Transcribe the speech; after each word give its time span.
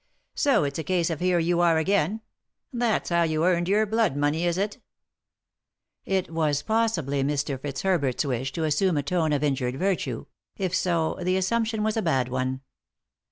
"So 0.33 0.63
it's 0.63 0.79
a 0.79 0.83
case 0.83 1.11
of 1.11 1.19
here 1.19 1.37
you 1.37 1.59
are 1.59 1.77
again— 1.77 2.21
that's 2.73 3.09
how 3.09 3.21
you 3.21 3.45
earned 3.45 3.67
your 3.69 3.85
blood 3.85 4.17
money, 4.17 4.47
is 4.47 4.57
it?" 4.57 4.79
It 6.17 6.31
was 6.31 6.63
possibly 6.63 7.23
Mr. 7.23 7.59
Fitzherbert's 7.59 8.25
wish 8.25 8.51
to 8.53 8.63
assume 8.63 8.97
a 8.97 9.03
tone 9.03 9.31
of 9.31 9.43
injured 9.43 9.77
virtue; 9.77 10.25
if 10.57 10.75
so, 10.75 11.19
the 11.21 11.37
assumption 11.37 11.83
was 11.83 11.97
a 11.97 12.01
bad 12.01 12.29
one. 12.29 12.61